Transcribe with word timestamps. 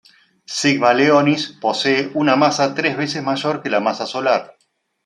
Sigma 0.47 0.95
Leonis 0.95 1.45
posee 1.61 2.09
una 2.15 2.35
masa 2.35 2.73
tres 2.73 2.97
veces 2.97 3.21
mayor 3.21 3.61
que 3.61 3.69
la 3.69 3.81
masa 3.81 4.07
solar. 4.07 4.57